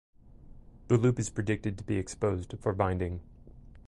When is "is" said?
1.19-1.29